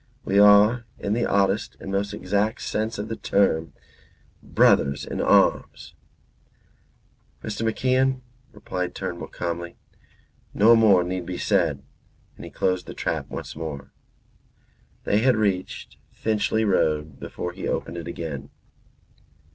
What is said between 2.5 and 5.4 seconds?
sense of the term, brothers in